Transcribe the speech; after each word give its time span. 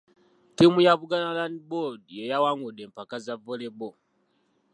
Ttiimu 0.53 0.79
ya 0.85 0.93
Buganda 1.01 1.37
Land 1.37 1.57
Board 1.69 2.01
y'eyawangudde 2.17 2.81
empaka 2.87 3.15
za 3.25 3.33
Volley 3.43 3.71
Ball. 3.77 3.95